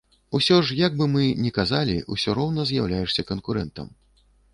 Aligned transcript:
Усё 0.37 0.55
ж, 0.67 0.77
як 0.83 0.95
бы 1.01 1.05
мы 1.15 1.23
не 1.43 1.51
казалі, 1.57 1.97
усё 2.15 2.35
роўна 2.39 2.65
з'яўляешся 2.71 3.27
канкурэнтам. 3.31 3.93